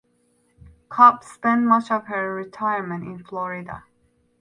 [0.89, 3.83] Cobb spent much of her retirement in Florida.